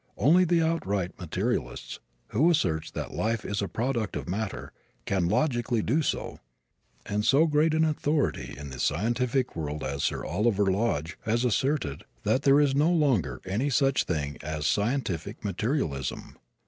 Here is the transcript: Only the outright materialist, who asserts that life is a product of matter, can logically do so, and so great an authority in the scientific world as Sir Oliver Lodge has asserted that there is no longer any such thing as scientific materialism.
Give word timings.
Only 0.17 0.45
the 0.45 0.63
outright 0.63 1.11
materialist, 1.19 1.99
who 2.29 2.49
asserts 2.49 2.89
that 2.89 3.13
life 3.13 3.45
is 3.45 3.61
a 3.61 3.67
product 3.67 4.15
of 4.15 4.27
matter, 4.27 4.71
can 5.05 5.27
logically 5.29 5.83
do 5.83 6.01
so, 6.01 6.39
and 7.05 7.23
so 7.23 7.45
great 7.45 7.75
an 7.75 7.83
authority 7.83 8.55
in 8.57 8.71
the 8.71 8.79
scientific 8.79 9.55
world 9.55 9.83
as 9.83 10.01
Sir 10.03 10.25
Oliver 10.25 10.65
Lodge 10.65 11.19
has 11.25 11.45
asserted 11.45 12.03
that 12.23 12.41
there 12.41 12.59
is 12.59 12.73
no 12.73 12.89
longer 12.89 13.41
any 13.45 13.69
such 13.69 14.05
thing 14.05 14.39
as 14.41 14.65
scientific 14.65 15.45
materialism. 15.45 16.35